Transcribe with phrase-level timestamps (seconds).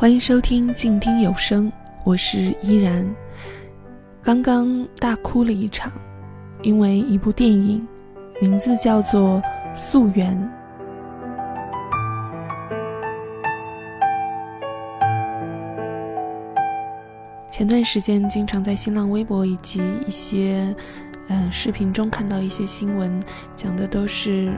[0.00, 1.70] 欢迎收听静听有声，
[2.04, 3.06] 我是依然。
[4.22, 5.92] 刚刚大哭了一场，
[6.62, 7.86] 因为一部电影，
[8.40, 9.42] 名字叫做
[9.76, 10.34] 《溯源》。
[17.50, 20.74] 前段时间，经常在新浪微博以及一些
[21.28, 23.22] 嗯视频中看到一些新闻，
[23.54, 24.50] 讲的都是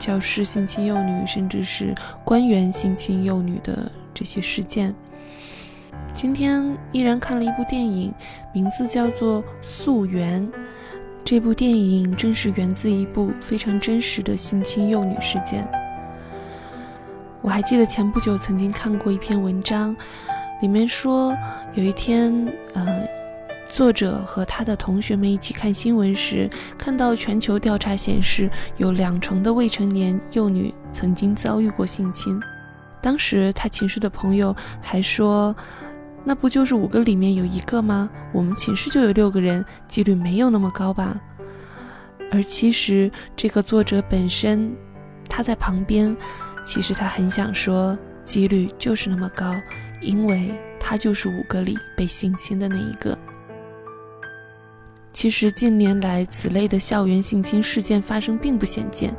[0.00, 1.94] 教师性侵幼女，甚至是
[2.24, 3.88] 官员性侵幼女的。
[4.20, 4.94] 这些事件，
[6.12, 8.12] 今天依然看了一部电影，
[8.52, 10.46] 名字叫做《溯源》。
[11.24, 15.66] 这部电影正是源自一部非常真实的性侵幼女事件。
[17.40, 19.96] 我还记得前不久曾经看过一篇文章，
[20.60, 21.34] 里面说
[21.72, 23.08] 有一天，呃，
[23.70, 26.46] 作者和他的同学们一起看新闻时，
[26.76, 32.38] 看到全球调查显示，有两成的未成年幼女曾经遭遇过性侵。
[33.02, 35.54] 当时他寝室的朋友还说
[36.24, 38.10] ：“那不就是五个里面有一个吗？
[38.32, 41.20] 我们寝室就有六个人，几率没有那么高吧？”
[42.30, 44.72] 而其实这个作者本身，
[45.28, 46.16] 他在旁边，
[46.64, 49.54] 其实他很想说，几率就是那么高，
[50.00, 53.18] 因为他就是五个里被性侵的那一个。
[55.12, 59.12] 其实近年来，此类的校园性侵事件发生并不鲜见。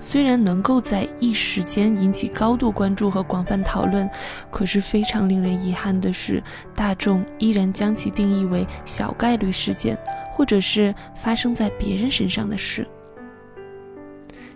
[0.00, 4.10] 虽然能够在一时间引起高度关注和广泛讨论，
[4.50, 6.42] 可是非常令人遗憾的是，
[6.74, 9.96] 大众依然将其定义为小概率事件，
[10.32, 12.86] 或者是发生在别人身上的事。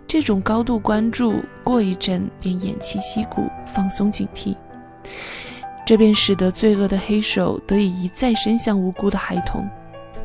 [0.05, 4.55] 这种高度关注，过一阵便偃旗息鼓，放松警惕，
[5.85, 9.65] 这便使得罪恶的黑手得以一再伸向无辜的孩童。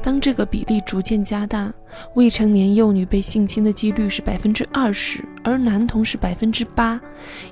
[0.06, 1.74] 当这个比例逐渐加大，
[2.14, 7.00] 未成年幼女被性侵的几率是百分之二十，而男童是百分之八，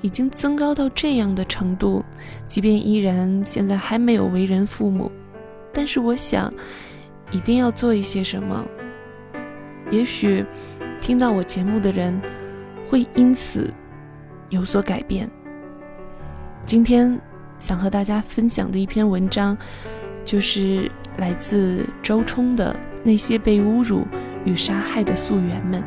[0.01, 2.01] 已经增高到这样的程度。
[2.47, 5.11] 即便依然现在还没有为人父母，
[5.73, 6.49] 但是我想，
[7.29, 8.65] 一定要做一些什么。
[9.91, 10.45] 也许，
[11.01, 12.17] 听到我节目的人，
[12.87, 13.69] 会因此
[14.47, 15.29] 有所改变。
[16.65, 17.19] 今天
[17.59, 19.57] 想和大家分享的一篇文章，
[20.25, 20.91] 就是。
[21.17, 24.05] 来自周冲的那些被侮辱
[24.43, 25.81] 与杀害的溯源们。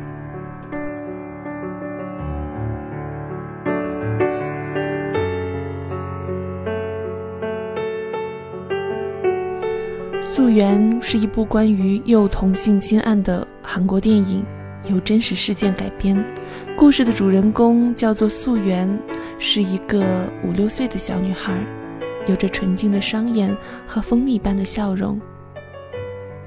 [10.23, 14.43] 《溯源》是一部关于幼童性侵案的韩国电影，
[14.89, 16.17] 由真实事件改编。
[16.75, 18.89] 故事的主人公叫做素媛，
[19.37, 21.53] 是一个五六岁的小女孩。
[22.29, 23.55] 有着纯净的双眼
[23.87, 25.19] 和蜂蜜般的笑容，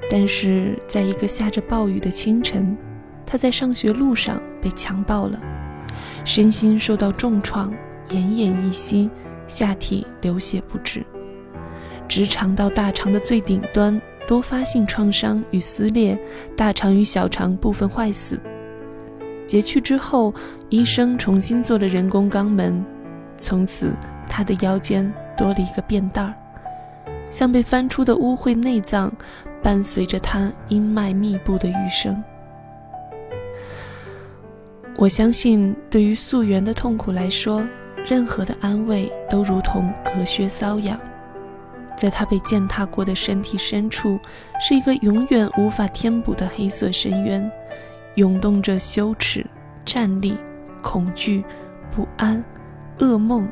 [0.09, 2.77] 但是在一个下着暴雨的清晨，
[3.25, 5.37] 他在上学路上被强暴了，
[6.23, 7.69] 身心受到重创，
[8.07, 9.09] 奄奄一息，
[9.45, 11.05] 下体流血不止，
[12.07, 16.17] 直肠到大肠的最顶端多发性创伤与撕裂，
[16.55, 18.39] 大肠与小肠部分坏死。
[19.45, 20.33] 截去之后，
[20.69, 22.81] 医生重新做了人工肛门，
[23.37, 23.91] 从此
[24.29, 25.13] 他的腰间。
[25.35, 26.33] 多了一个便袋儿，
[27.29, 29.11] 像被翻出的污秽内脏，
[29.61, 32.23] 伴随着他阴脉密布的余生。
[34.95, 37.67] 我相信，对于溯源的痛苦来说，
[38.05, 40.99] 任何的安慰都如同隔靴搔痒。
[41.95, 44.19] 在他被践踏过的身体深处，
[44.59, 47.51] 是一个永远无法填补的黑色深渊，
[48.15, 49.45] 涌动着羞耻、
[49.85, 50.35] 战栗、
[50.81, 51.43] 恐惧、
[51.91, 52.43] 不安、
[52.99, 53.47] 噩梦、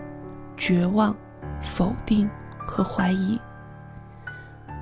[0.57, 1.15] 绝望。
[1.61, 2.29] 否定
[2.65, 3.39] 和怀疑，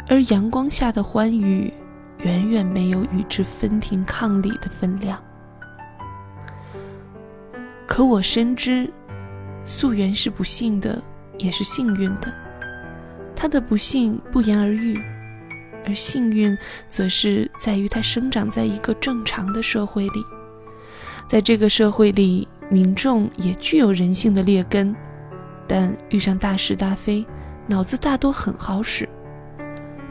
[0.07, 1.73] 而阳光下的欢愉，
[2.19, 5.21] 远远没有与之分庭抗礼的分量。
[7.85, 8.91] 可我深知，
[9.65, 11.01] 素媛是不幸的，
[11.37, 12.33] 也是幸运的。
[13.35, 15.01] 她的不幸不言而喻，
[15.85, 16.57] 而幸运
[16.89, 20.23] 则是在于她生长在一个正常的社会里，
[21.27, 24.95] 在这个社会里，民众也具有人性的劣根。
[25.71, 27.23] 但遇上大是大非，
[27.67, 29.07] 脑子大多很好使。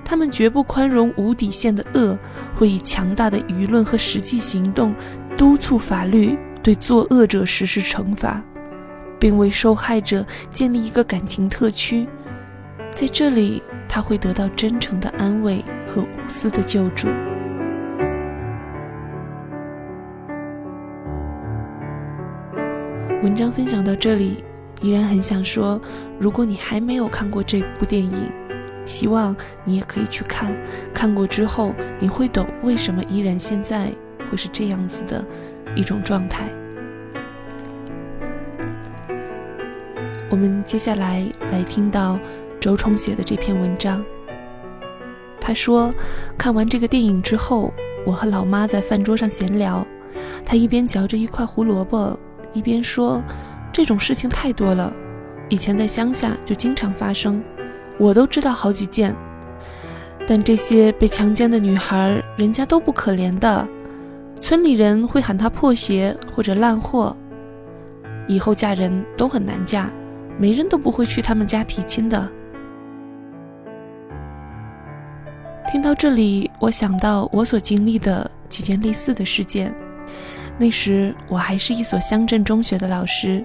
[0.04, 2.16] 他们绝不宽容无底线的恶，
[2.54, 4.94] 会以强大的舆论和实际行动，
[5.36, 8.40] 督促法律对作恶者实施惩罚，
[9.18, 12.06] 并为受害者建立一个感情特区。
[12.94, 17.08] 在这里，他会得到真诚的安慰和无私的救助。
[23.24, 24.44] 文章分享到这里。
[24.80, 25.80] 依然很想说，
[26.18, 28.30] 如果你还没有看过这部电影，
[28.86, 29.34] 希望
[29.64, 30.56] 你也可以去看。
[30.94, 33.90] 看过之后，你会懂为什么依然现在
[34.30, 35.24] 会是这样子的
[35.74, 36.44] 一种状态。
[40.30, 42.18] 我们接下来来听到
[42.60, 44.04] 周冲写的这篇文章。
[45.40, 45.92] 他说，
[46.36, 47.72] 看完这个电影之后，
[48.06, 49.86] 我和老妈在饭桌上闲聊，
[50.44, 52.18] 他一边嚼着一块胡萝卜，
[52.52, 53.22] 一边说
[53.78, 54.92] ：“这种事情太多了，
[55.48, 57.40] 以前在乡下就经常发生，
[57.96, 59.14] 我都知道好几件。
[60.26, 63.68] 但这些被强奸的女孩，人家都不可怜的，
[64.40, 67.16] 村里人会喊她破鞋或者烂货，
[68.26, 69.88] 以后嫁人都很难嫁。”
[70.36, 72.28] 没人都不会去他们家提亲的。
[75.70, 79.72] 听到这里，我想到我所经历的几件类似的事件。
[80.58, 83.44] 那时我还是一所乡镇中学的老师。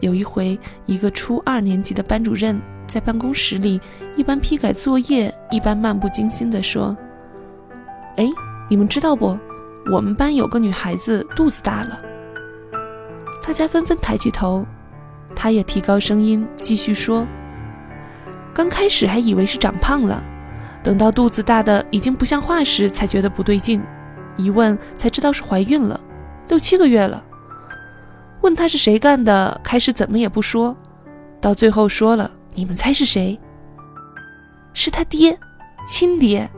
[0.00, 3.80] 有一回，一个初二年级的班主任在办公室里
[4.16, 6.96] 一般批改作业，一般漫不经心地说
[8.16, 8.26] ：“哎，
[8.68, 9.38] 你们知道不？
[9.90, 12.00] 我们班有个女孩子肚子大了。”
[13.46, 14.66] 大家纷纷抬起头。
[15.34, 17.26] 他也提高声音继续说
[18.54, 20.22] ：“刚开始还以为是长胖了，
[20.82, 23.82] 等到肚子大的已经不像话时，才觉得不对劲。
[24.36, 26.00] 一问才知道是怀孕了，
[26.48, 27.22] 六七个月了。
[28.42, 30.76] 问他是谁干的，开始怎么也不说，
[31.40, 33.38] 到最后说了，你们猜是谁？
[34.72, 35.36] 是他爹，
[35.86, 36.48] 亲爹。”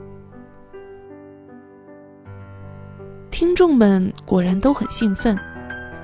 [3.31, 5.39] 听众们果然都很兴奋，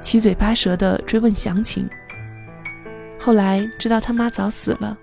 [0.00, 1.88] 七嘴八舌地追问详情。
[3.18, 4.96] 后来知道他妈早死了，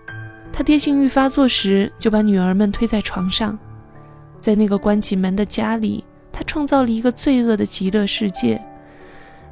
[0.53, 3.57] 他爹性欲发作时就把女儿们推在床上，
[4.39, 8.61] 在那个关起门的家里，他创造了一个罪恶的极乐世界。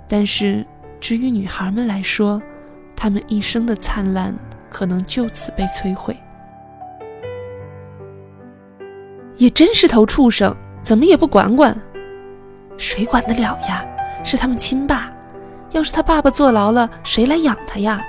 [0.08, 0.66] 但是，
[1.00, 2.42] 至于女孩们来说，
[2.96, 4.36] 她们一生的灿烂
[4.70, 6.16] 可能就此被摧毁。
[9.38, 11.76] 也真是头畜生，怎么也不管管？
[12.78, 13.86] 谁管得了呀？
[14.22, 15.10] 是他们亲爸，
[15.72, 18.02] 要是他爸爸坐牢了，谁来养他呀？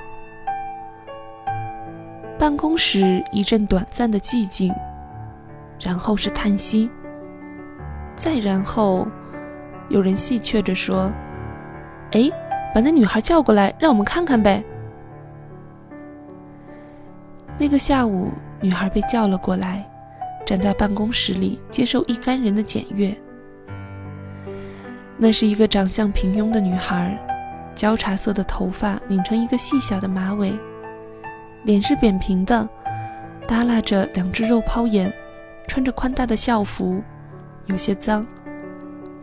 [2.36, 4.74] 办公室一阵短暂的寂静，
[5.78, 6.90] 然后是叹息，
[8.16, 9.06] 再然后，
[9.88, 11.12] 有人戏谑着说
[12.10, 12.28] ：“哎，
[12.74, 14.62] 把那女孩叫过来，让我们看看呗。”
[17.58, 18.30] 那个下午，
[18.60, 19.86] 女孩被叫了过来，
[20.46, 23.14] 站在办公室里接受一干人的检阅。
[25.18, 27.18] 那是一个长相平庸的女孩，
[27.74, 30.54] 焦茶色的头发拧成一个细小的马尾。
[31.64, 32.66] 脸是扁平的，
[33.46, 35.12] 耷拉着两只肉泡眼，
[35.66, 37.02] 穿着宽大的校服，
[37.66, 38.26] 有些脏，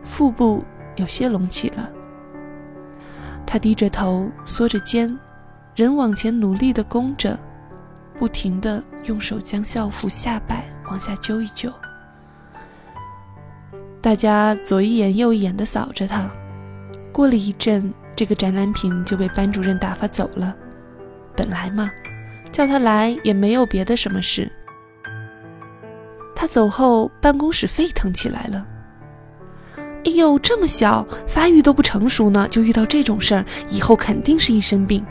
[0.04, 0.62] 腹部
[0.94, 1.90] 有些隆起了。
[3.50, 5.18] 他低着头，缩着肩，
[5.74, 7.38] 人往前努力地弓着，
[8.18, 11.72] 不停地用手将校服下摆往下揪一揪。
[14.02, 16.28] 大家左一眼右一眼地扫着他。
[17.10, 20.54] 过了一阵，这个展览品就被班主任打发走了。
[21.34, 21.90] 本来嘛。
[22.50, 24.50] 叫他来也没有别的什么事。
[26.34, 28.66] 他走后，办公室沸腾起来了。
[30.04, 35.04] 哎呦，这么小，发育都不成熟呢，就遇到这种事儿，以后肯定是一身病。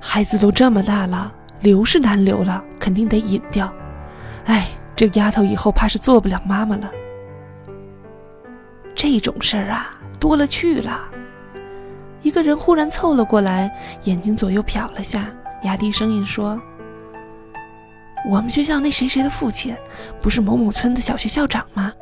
[0.00, 3.72] 孩子都这么大了，留是难留了，肯定得引掉。
[4.46, 6.90] 哎，这丫头以后怕是做不了妈妈了。
[8.94, 11.00] 这种事儿啊，多了去了。
[12.22, 13.70] 一个人忽然凑了过来，
[14.04, 15.30] 眼睛左右瞟了下。
[15.62, 16.60] 压低声音说
[18.30, 19.76] ：“我们学校那谁谁的父亲，
[20.22, 21.92] 不是某某村的小学校长吗？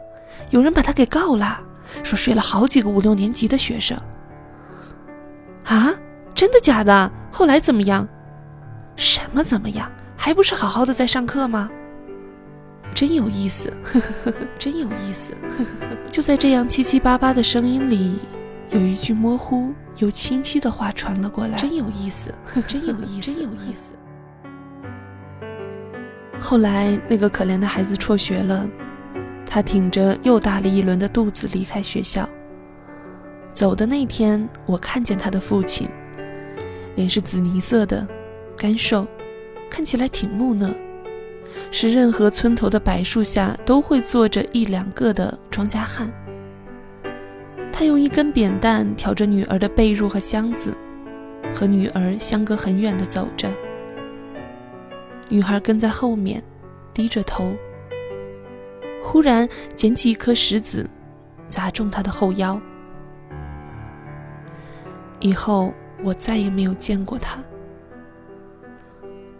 [0.50, 1.60] 有人把他给告了，
[2.02, 3.96] 说睡了好几个五六年级的学生。
[5.64, 5.92] 啊，
[6.34, 7.10] 真的假的？
[7.30, 8.06] 后来怎么样？
[8.96, 9.90] 什么怎么样？
[10.16, 11.70] 还不是好好的在上课吗？
[12.94, 15.34] 真有意思，呵呵呵真有意思。
[16.10, 18.18] 就在这样七七八八的声音里，
[18.70, 22.30] 有一句模糊。”又清晰的话传了过来，真有意思，
[22.68, 23.94] 真有意思， 真有意思。
[26.38, 28.68] 后来那个可怜的孩子辍学了，
[29.46, 32.28] 他挺着又大了一轮的肚子离开学校。
[33.54, 35.88] 走的那天，我看见他的父亲，
[36.94, 38.06] 脸是紫泥色的，
[38.54, 39.06] 干瘦，
[39.70, 40.68] 看起来挺木讷，
[41.70, 46.12] 是任何村头的柏树下都会坐着一两个的庄稼汉。
[47.72, 50.74] 他用一根扁担挑着女儿的被褥和箱子，
[51.54, 53.48] 和女儿相隔很远的走着。
[55.28, 56.42] 女孩跟在后面，
[56.92, 57.54] 低着头。
[59.06, 60.88] 忽然捡起一颗石子，
[61.48, 62.60] 砸中他的后腰。
[65.20, 65.72] 以后
[66.02, 67.38] 我再也没有见过他。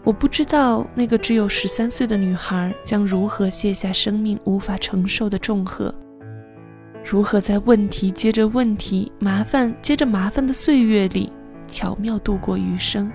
[0.05, 5.93] 我不知道那个只有十三岁的女孩将如何卸下生命无法承受的重荷。
[7.03, 11.31] 如何在问题接着问题、麻烦接着麻烦的岁月里
[11.67, 13.11] 巧妙度过余生？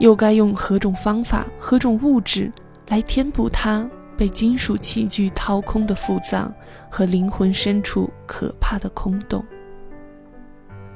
[0.00, 2.52] 又该用何种方法、何种物质
[2.88, 6.52] 来填补它被金属器具掏空的腹脏
[6.90, 9.44] 和灵魂深处可怕的空洞？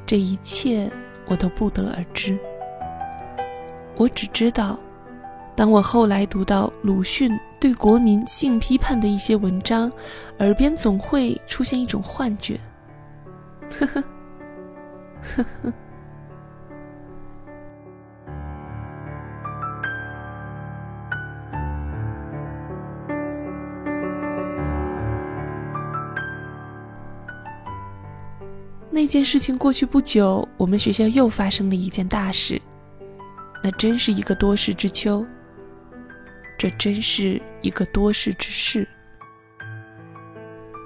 [0.06, 0.90] 这一切
[1.26, 2.38] 我都不得而知。
[3.96, 4.78] 我只知道，
[5.54, 9.92] 当我后来读到鲁迅对国民性批判的一些文章，
[10.38, 12.58] 耳边总会出现一种幻觉。
[13.78, 14.04] 呵呵，
[15.36, 15.72] 呵呵。
[28.92, 32.60] 那件事情过去不久，我们学校又发生了一件大事，
[33.62, 35.24] 那真是一个多事之秋。
[36.58, 38.86] 这真是一个多事之事。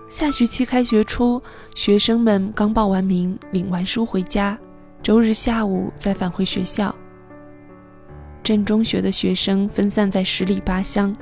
[0.08, 1.42] 下学期开学初，
[1.74, 4.56] 学生们刚报完名，领完书回家，
[5.02, 6.94] 周日下午再返回学校。
[8.42, 11.12] 镇中学的学生分散在十里八乡，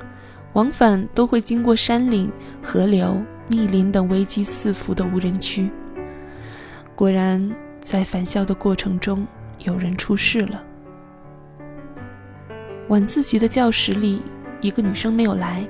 [0.51, 2.29] 往返都会经过山岭、
[2.61, 5.71] 河流、密林等危机四伏的无人区。
[6.95, 9.25] 果然，在返校的过程中，
[9.59, 10.63] 有人出事了。
[12.89, 14.21] 晚自习的教室里，
[14.61, 15.67] 一个女生没有来。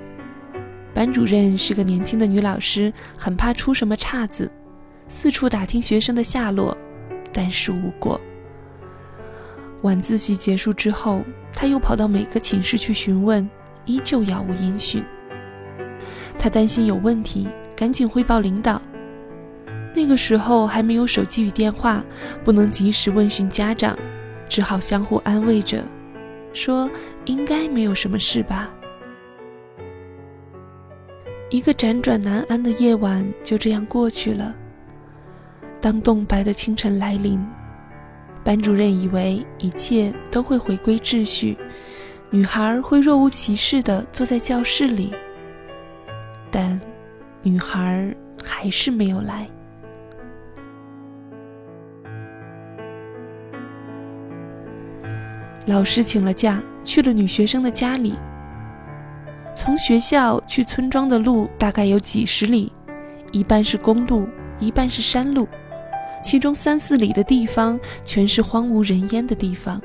[0.94, 4.52] 班主任是个年轻的女老师，很怕出什么岔子，
[5.08, 6.78] 四处打听学生的下落，
[7.32, 8.20] 但是无果。
[9.84, 13.50] 晚自习结束之后，她又跑到每个寝室去询问，
[13.86, 15.04] 依旧杳无音讯。
[16.38, 18.82] 她担心有问题，赶紧汇报领导。
[19.96, 22.04] 那个时候还没有手机与电话，
[22.44, 23.98] 不能及时问询家长，
[24.50, 25.84] 只好相互安慰着，
[26.52, 26.90] 说
[27.26, 28.72] 应该没有什么事吧。
[31.50, 34.56] 一个辗转难安的夜晚就这样过去了。
[35.80, 37.40] 当冻白的清晨来临，
[38.44, 41.56] 班主任以为一切都会回归秩序，
[42.32, 45.14] 女孩会若无其事地坐在教室里，
[46.50, 46.82] 但
[47.44, 48.12] 女孩
[48.44, 49.48] 还是没有来。
[55.66, 58.16] 老师请了假，去了女学生的家里。
[59.56, 62.70] 从学校去村庄的路大概有几十里，
[63.32, 64.28] 一半是公路，
[64.60, 65.48] 一半是山路，
[66.22, 69.82] 其中三四里的地方全是荒无人烟的地方，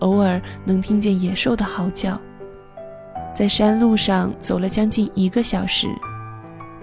[0.00, 2.20] 偶尔能听见野兽的嚎叫。
[3.34, 5.88] 在山路上走了将近一个小时，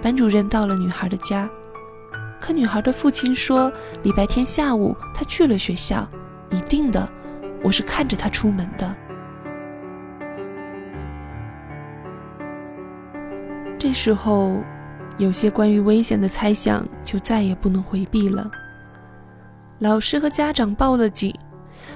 [0.01, 1.47] 班主任到了女孩的家，
[2.39, 3.71] 可女孩的父亲说
[4.01, 6.07] 礼拜天下午他去了学校，
[6.49, 7.07] 一定的。
[7.63, 8.95] 我是看着他出门的。
[13.79, 14.61] 这时候，
[15.17, 18.49] 有些关于危险的猜想就再也不能回避了。
[19.79, 21.33] 老师和家长报了警，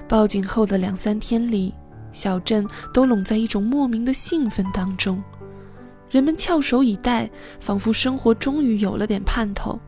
[0.07, 1.74] 报警后的两三天里，
[2.12, 5.24] 小镇都笼在一种莫名的兴奋当中，
[6.09, 9.79] 人们翘首以待，仿佛生活终于有了点盼头。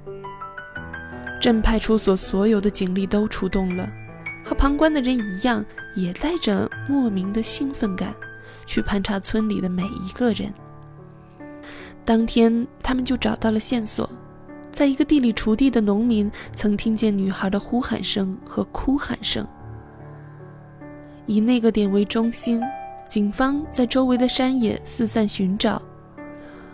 [1.42, 3.90] 镇派出所所有的警力都出动了。
[4.44, 5.64] 和旁观的人一样，
[5.96, 8.14] 也带着莫名的兴奋感，
[8.66, 10.52] 去盘查村里的每一个人。
[12.04, 14.10] 当天，他们就找到了线索，
[14.72, 19.46] 在一个地里锄地的农民曾听见女孩的呼喊声和哭喊声。
[21.28, 22.60] 以那个点为中心，
[23.08, 25.80] 警方在周围的山野四散寻找。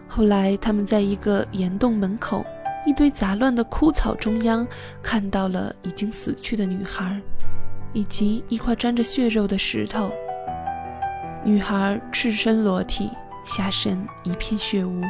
[0.07, 2.45] 后来，他们在一个岩洞门口，
[2.85, 4.65] 一堆杂乱的枯草中央，
[5.03, 7.19] 看到了已经死去的女孩。
[7.95, 10.11] 以及一块沾着血肉的石头。
[11.43, 13.09] 女孩赤身裸体，
[13.43, 15.01] 下身一片血污。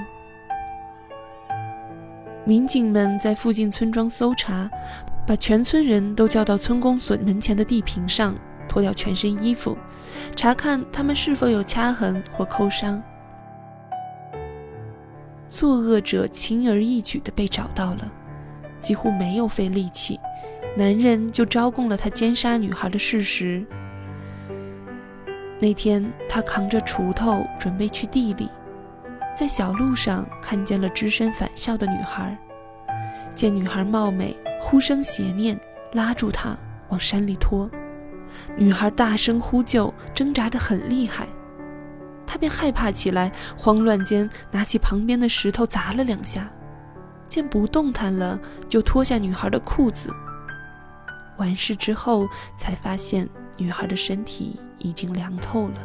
[2.45, 4.69] 民警们在附近村庄搜查，
[5.25, 8.35] 把全村人都叫到村公所门前的地坪上，
[8.69, 9.75] 脱掉全身衣服，
[10.35, 13.01] 查看他们是否有掐痕或抠伤。
[15.49, 18.11] 作恶者轻而易举地被找到了，
[18.79, 20.19] 几乎没有费力气。
[20.77, 23.65] 男人就招供了他奸杀女孩的事实。
[25.57, 28.49] 那天，他扛着锄头准备去地里，
[29.35, 32.37] 在小路上看见了只身返校的女孩。
[33.33, 35.57] 见女孩貌美，呼声邪念，
[35.93, 36.57] 拉住她
[36.89, 37.69] 往山里拖。
[38.57, 41.25] 女孩大声呼救，挣扎得很厉害，
[42.27, 46.51] 他便害怕起来，慌乱间拿起旁边的石头砸了两下，
[47.29, 50.13] 见不动弹了，就脱下女孩的裤子。
[51.37, 52.27] 完事之后，
[52.57, 53.27] 才发现
[53.57, 55.75] 女孩的身体已经凉透了。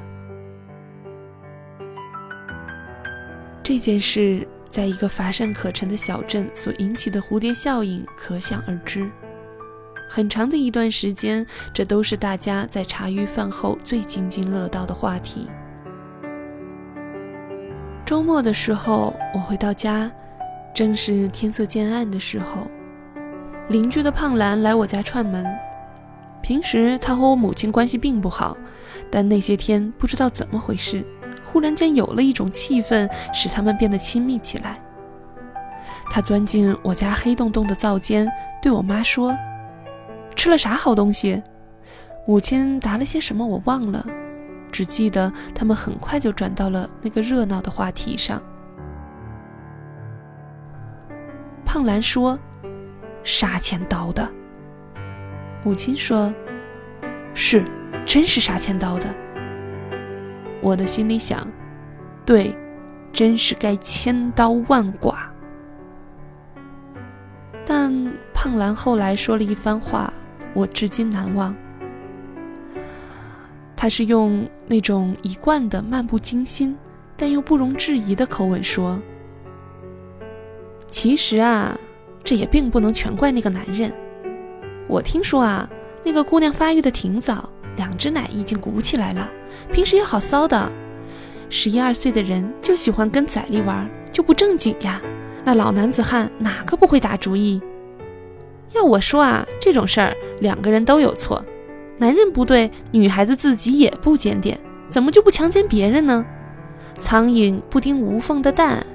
[3.62, 9.10] 这件事在一个乏善可陈的小镇所引起的蝴蝶效应，可想而知。
[10.08, 15.48] 很长的一段时间，这都是大家在茶余饭后最津津乐道的话题。
[18.04, 20.10] 周末的时候，我回到家，
[20.74, 22.66] 正是天色渐暗的时候。
[23.70, 25.46] 邻居的胖兰来我家串门。
[26.42, 28.56] 平时他和我母亲关系并不好，
[29.12, 31.06] 但那些天不知道怎么回事，
[31.44, 34.76] 忽然间有了一种气氛，使他们变得亲密起来。
[36.10, 38.28] 他钻进我家黑洞洞的灶间，
[38.60, 39.32] 对我妈说。
[40.34, 41.40] 吃了啥好东西？
[42.26, 44.04] 母亲答了些什么，我忘了，
[44.72, 48.42] 只记得他们很快就转到了那个热闹的话题上。
[51.64, 52.36] 胖兰说
[53.24, 54.30] ：“杀千刀的。”
[55.64, 56.32] 母亲说
[57.34, 57.64] ：“是，
[58.04, 59.14] 真是杀千刀的。”
[60.62, 61.46] 我的心里想
[62.26, 62.56] ：“对，
[63.12, 65.14] 真是该千刀万剐。”
[67.66, 70.12] 但胖兰后来说了一番话。
[70.52, 71.54] 我至今难忘。
[73.76, 76.76] 他是用那种一贯的漫不经心，
[77.16, 79.00] 但又不容置疑的口吻说
[80.90, 81.78] ：“其实啊，
[82.22, 83.92] 这也并不能全怪那个男人。
[84.86, 85.68] 我听说啊，
[86.04, 89.30] 那个姑娘发育的挺早，两只奶已经鼓起来了，
[89.72, 90.70] 平时也好骚的。
[91.48, 95.00] 十一二岁的人就喜欢跟崽力玩，就不正经呀。
[95.44, 97.60] 那老男子汉哪个不会打主意？
[98.72, 101.44] 要我说啊，这种事儿。”两个人都有错，
[101.98, 104.58] 男人不对，女孩子自己也不检点，
[104.88, 106.24] 怎么就不强奸别人呢？
[106.98, 108.86] 苍蝇不叮无缝的蛋。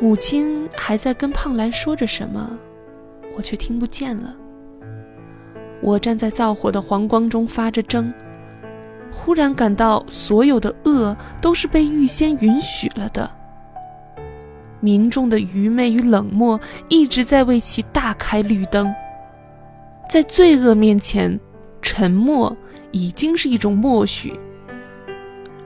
[0.00, 2.58] 母亲还在跟胖兰说着什么，
[3.36, 4.34] 我却听不见了。
[5.82, 8.10] 我站在灶火的黄光中发着怔，
[9.12, 13.30] 忽然感到所有的恶都是被预先允许了的。
[14.80, 18.90] 民众的愚昧与冷漠一直在为其大开绿灯。
[20.08, 21.38] 在罪恶面前，
[21.82, 22.56] 沉默
[22.90, 24.32] 已经是一种默许；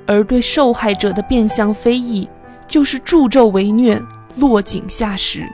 [0.09, 2.29] 而对受害者的变相非议，
[2.67, 4.03] 就是助纣为虐、
[4.37, 5.49] 落井下石。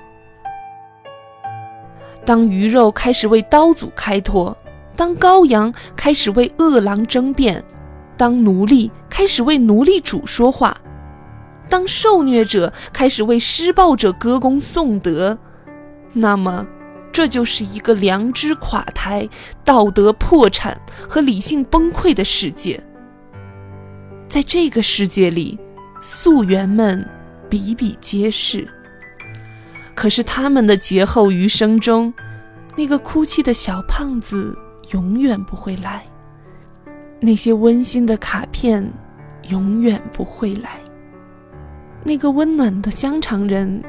[2.25, 4.57] 当鱼肉开始为刀俎开脱，
[4.95, 7.64] 当羔羊开始为恶狼争辩，
[8.16, 10.77] 当奴隶开始为奴隶主说话。
[11.69, 15.38] 当受虐者开始为施暴者歌功颂德，
[16.12, 16.66] 那么，
[17.12, 19.29] 这就是一个良知垮台、
[19.64, 22.83] 道德破产和理性崩溃的世界。
[24.29, 25.59] 在这个世界里，
[26.03, 27.09] 溯源们
[27.51, 28.67] 比比皆是。
[29.95, 32.15] 可是他们的劫后余生中，
[32.77, 34.57] 那个哭泣的小胖子
[34.93, 36.03] 永远不会来，
[37.19, 38.89] 那些温馨的卡片
[39.49, 40.79] 永远不会来。
[42.03, 43.83] 那个温暖的香肠人，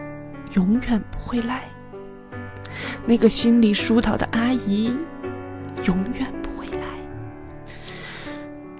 [0.55, 1.59] 永远不会来；
[3.05, 4.91] 那个心里疏导的阿姨，
[5.87, 6.87] 永远不会来。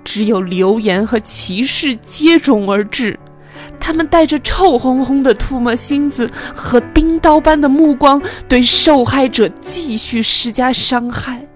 [0.04, 3.18] 只有流言和歧视接踵而至，
[3.80, 11.48] 他们带着臭烘烘的唾沫星子和冰刀般的目光，对受害者继续施加伤害。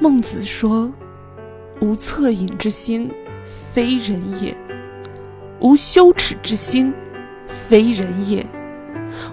[0.00, 0.92] 孟子说
[1.80, 3.10] ：“无恻隐之心。”
[3.44, 4.56] 非人也，
[5.60, 6.90] 无羞耻之心；
[7.46, 8.46] 非人也，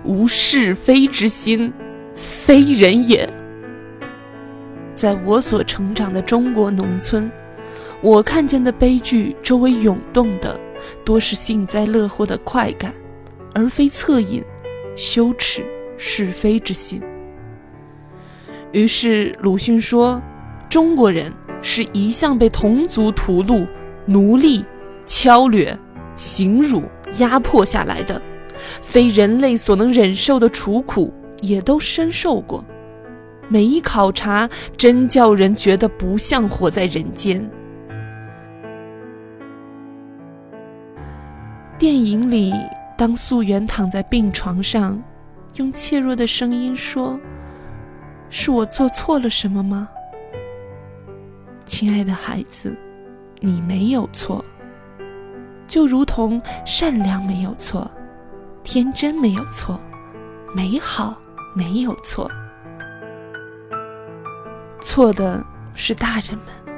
[0.03, 1.71] 无是非之心；
[2.13, 3.29] 非人也。
[4.93, 7.31] 在我所成长的中国农村，
[8.01, 10.59] 我看见的悲剧周围涌动的，
[11.05, 12.91] 多是幸灾乐祸的快感，
[13.53, 14.43] 而非恻隐、
[14.95, 15.63] 羞耻、
[15.97, 16.99] 是非之心。
[18.71, 20.19] 于是鲁迅说
[20.67, 23.67] ：“中国人是一向被同族屠戮。”
[24.07, 24.65] 奴隶、
[25.05, 25.77] 敲掠、
[26.15, 26.81] 刑辱、
[27.19, 28.19] 压迫下来的，
[28.81, 32.65] 非人类所能忍受的楚苦，也都深受过。
[33.47, 37.47] 每一考察，真叫人觉得不像活在人间。
[41.81, 42.53] 电影里，
[42.95, 45.01] 当素媛躺在病床上，
[45.55, 47.19] 用怯弱的声音说
[48.29, 49.89] ：“是我做错了什么吗？”
[51.65, 52.77] 亲爱的孩子。
[53.39, 54.45] 你没有错，
[55.67, 57.89] 就如同善良没有错，
[58.61, 59.79] 天真没有错，
[60.55, 61.19] 美好
[61.55, 62.29] 没有错。
[64.81, 66.75] 错的是大人们，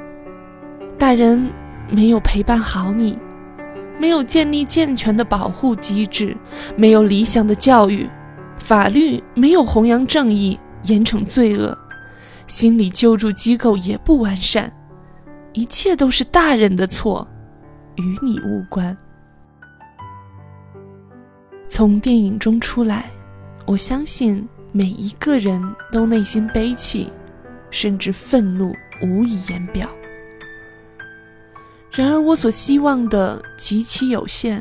[0.98, 1.52] 大人
[1.89, 3.20] 没有陪伴好你，
[4.04, 6.36] 没有建立健全的保护机制，
[6.76, 8.06] 没有理想的教育，
[8.58, 11.78] 法律没有弘扬正义，严惩罪恶，
[12.46, 14.70] 心理救助机构也不完善。
[15.54, 17.26] 一切都是大人的错，
[17.96, 18.98] 与你无关。
[21.70, 23.06] 从电影中出来，
[23.66, 25.63] 我相信每一个人
[25.94, 27.10] 都内心悲戚，
[27.72, 29.88] 甚至愤怒无以言表。
[31.95, 34.60] 然而，我所希望的极其有限，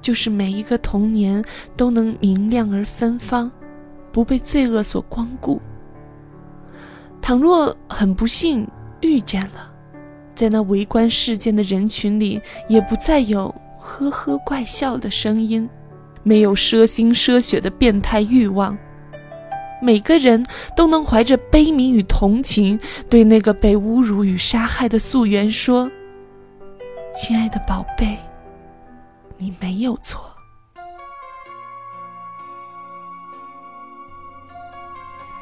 [0.00, 1.44] 就是每一个童年
[1.76, 3.52] 都能明亮而芬芳，
[4.10, 5.60] 不被罪恶所光顾。
[7.20, 8.66] 倘若很不幸
[9.02, 9.70] 遇见了，
[10.34, 15.68] 在那围观事件的人群里，也不再有呵呵怪笑的声音，
[16.22, 18.76] 没有奢心奢血的变态欲望。
[19.84, 20.42] 每个人
[20.74, 25.90] 都能怀着悲悯与同情，对那个被侮辱与杀害的溯源说
[27.14, 28.18] ：“亲爱的宝贝，
[29.36, 30.24] 你没有错。”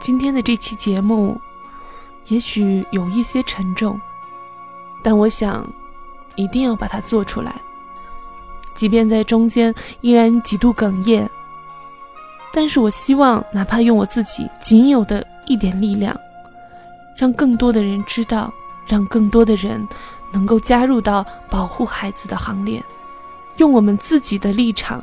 [0.01, 1.41] 今天的这期节目，
[2.27, 4.01] 也许有一些沉重，
[5.05, 5.65] 但我想，
[6.35, 7.55] 一定要把它做出来，
[8.75, 11.31] 即便在中间依然几度哽咽。
[12.53, 16.15] 但是我希望，哪怕用我自己仅有的一点力量，
[17.17, 18.53] 让更多的人知道，
[18.87, 19.87] 让更多的人
[20.33, 22.83] 能够加入到保护孩子的行列，
[23.57, 25.03] 用我们自己的立场，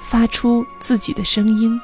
[0.00, 1.80] 发出自己的声音。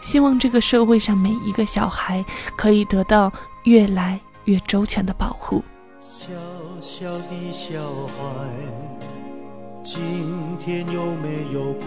[0.00, 2.24] 希望这个社会上每一个小孩
[2.56, 3.30] 可以得到
[3.64, 5.62] 越来越周全的保护。
[6.00, 6.32] 小
[6.80, 8.48] 小的小孩，
[9.84, 10.00] 今
[10.58, 11.86] 天有没有哭？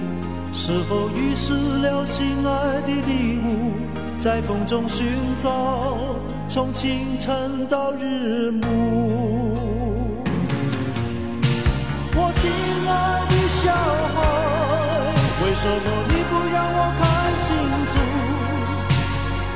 [0.63, 3.73] 是否遗失了心爱的礼物，
[4.19, 5.07] 在风中寻
[5.41, 5.97] 找，
[6.47, 8.67] 从清晨到日暮。
[12.13, 12.51] 我亲
[12.87, 13.73] 爱的小
[14.13, 14.21] 孩，
[15.41, 17.03] 为什么你不让我看
[17.41, 17.49] 清
[17.89, 17.97] 楚？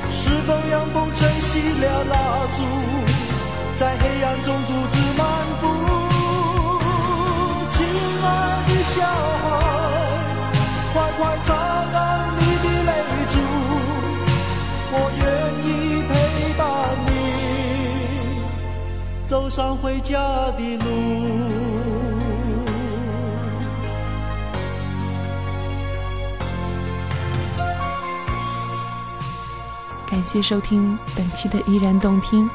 [0.10, 2.16] 是否阳光吹熄了蜡
[2.58, 2.58] 烛，
[3.78, 4.98] 在黑暗中独自
[19.56, 20.20] 上回家
[20.58, 20.86] 的路。
[30.06, 32.50] 感谢收听本期的依然动听，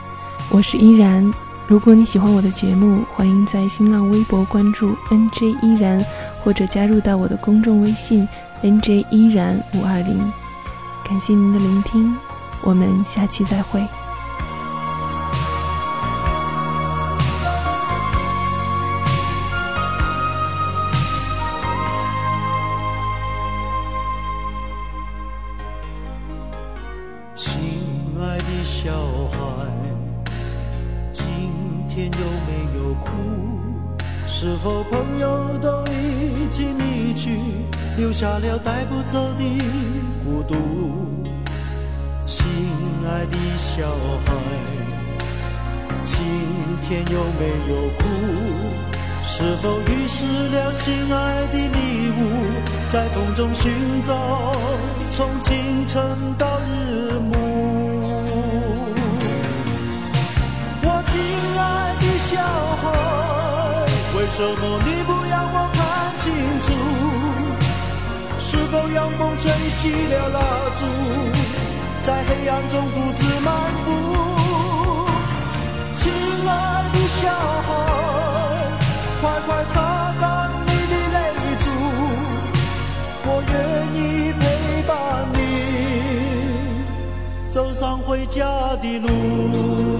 [0.51, 1.33] 我是依然。
[1.67, 6.05] 如果你喜欢我的节目，欢迎在新浪微博关注 NJ 依然，
[6.45, 8.29] 或者加入到我的公众微信。
[8.61, 10.19] nj 依然五二零，
[11.03, 12.15] 感谢您的聆听，
[12.61, 13.81] 我们下期再会。
[53.55, 54.13] 寻找，
[55.11, 57.37] 从清晨到日暮。
[60.83, 61.13] 我亲
[61.59, 61.61] 爱
[62.01, 62.31] 的小
[62.81, 62.83] 孩，
[64.17, 65.79] 为什么你不让我看
[66.19, 66.25] 清
[66.63, 66.69] 楚？
[68.41, 70.39] 是否阳光吹熄了蜡
[70.79, 70.81] 烛，
[72.03, 73.49] 在黑暗中独自漫
[73.85, 74.30] 步？
[88.11, 90.00] 回家的路。